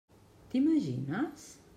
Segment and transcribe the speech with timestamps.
[0.49, 1.45] T'imagines?